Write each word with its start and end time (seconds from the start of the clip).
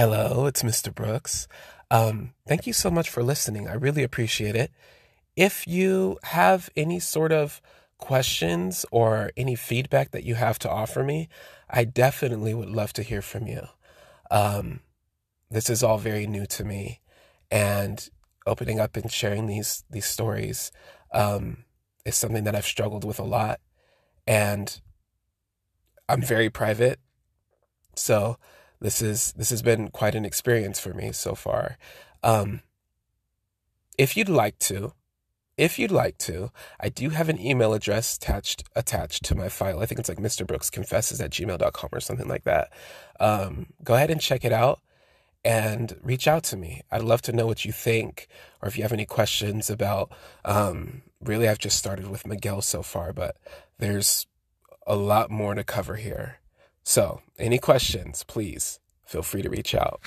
Hello, 0.00 0.46
it's 0.46 0.62
Mr. 0.62 0.94
Brooks. 0.94 1.46
Um, 1.90 2.32
thank 2.48 2.66
you 2.66 2.72
so 2.72 2.90
much 2.90 3.10
for 3.10 3.22
listening. 3.22 3.68
I 3.68 3.74
really 3.74 4.02
appreciate 4.02 4.56
it. 4.56 4.72
If 5.36 5.66
you 5.66 6.18
have 6.22 6.70
any 6.74 6.98
sort 7.00 7.32
of 7.32 7.60
questions 7.98 8.86
or 8.90 9.30
any 9.36 9.54
feedback 9.54 10.12
that 10.12 10.24
you 10.24 10.36
have 10.36 10.58
to 10.60 10.70
offer 10.70 11.04
me, 11.04 11.28
I 11.68 11.84
definitely 11.84 12.54
would 12.54 12.70
love 12.70 12.94
to 12.94 13.02
hear 13.02 13.20
from 13.20 13.46
you. 13.46 13.66
Um, 14.30 14.80
this 15.50 15.68
is 15.68 15.82
all 15.82 15.98
very 15.98 16.26
new 16.26 16.46
to 16.46 16.64
me, 16.64 17.02
and 17.50 18.08
opening 18.46 18.80
up 18.80 18.96
and 18.96 19.12
sharing 19.12 19.48
these 19.48 19.84
these 19.90 20.06
stories 20.06 20.72
um, 21.12 21.64
is 22.06 22.16
something 22.16 22.44
that 22.44 22.56
I've 22.56 22.64
struggled 22.64 23.04
with 23.04 23.18
a 23.18 23.24
lot, 23.24 23.60
and 24.26 24.80
I'm 26.08 26.22
very 26.22 26.48
private, 26.48 27.00
so 27.94 28.38
this 28.80 29.02
is 29.02 29.32
this 29.32 29.50
has 29.50 29.62
been 29.62 29.88
quite 29.88 30.14
an 30.14 30.24
experience 30.24 30.80
for 30.80 30.94
me 30.94 31.12
so 31.12 31.34
far. 31.34 31.76
Um, 32.22 32.62
if 33.98 34.16
you'd 34.16 34.28
like 34.28 34.58
to, 34.60 34.94
if 35.56 35.78
you'd 35.78 35.90
like 35.90 36.16
to, 36.18 36.50
I 36.80 36.88
do 36.88 37.10
have 37.10 37.28
an 37.28 37.38
email 37.38 37.74
address 37.74 38.16
attached 38.16 38.64
attached 38.74 39.24
to 39.26 39.34
my 39.34 39.48
file. 39.48 39.80
I 39.80 39.86
think 39.86 39.98
it's 39.98 40.08
like 40.08 40.18
Mr. 40.18 40.46
Brooks 40.46 40.70
confesses 40.70 41.20
at 41.20 41.30
gmail.com 41.30 41.90
or 41.92 42.00
something 42.00 42.28
like 42.28 42.44
that. 42.44 42.72
Um, 43.20 43.66
go 43.84 43.94
ahead 43.94 44.10
and 44.10 44.20
check 44.20 44.44
it 44.44 44.52
out 44.52 44.80
and 45.44 45.96
reach 46.02 46.26
out 46.26 46.44
to 46.44 46.56
me. 46.56 46.82
I'd 46.90 47.02
love 47.02 47.22
to 47.22 47.32
know 47.32 47.46
what 47.46 47.64
you 47.64 47.72
think 47.72 48.28
or 48.62 48.68
if 48.68 48.76
you 48.76 48.82
have 48.82 48.92
any 48.92 49.06
questions 49.06 49.68
about 49.68 50.10
um, 50.44 51.02
really 51.22 51.48
I've 51.48 51.58
just 51.58 51.78
started 51.78 52.08
with 52.08 52.26
Miguel 52.26 52.62
so 52.62 52.82
far, 52.82 53.12
but 53.12 53.36
there's 53.78 54.26
a 54.86 54.96
lot 54.96 55.30
more 55.30 55.54
to 55.54 55.64
cover 55.64 55.96
here. 55.96 56.38
So, 56.90 57.20
any 57.38 57.58
questions, 57.58 58.24
please 58.24 58.80
feel 59.04 59.22
free 59.22 59.42
to 59.42 59.48
reach 59.48 59.76
out. 59.76 60.00